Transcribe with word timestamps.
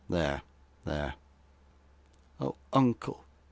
There 0.09 0.41
there.' 0.83 1.13
'Oh, 2.39 2.55
uncle! 2.73 3.23